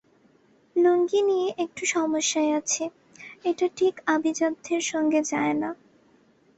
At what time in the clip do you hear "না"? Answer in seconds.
5.53-5.69